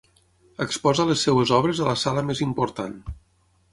Exposa 0.65 1.05
les 1.09 1.21
seves 1.27 1.53
obres 1.59 1.81
a 1.83 1.87
la 1.91 1.95
sala 2.05 2.25
més 2.31 2.45
important. 2.49 3.01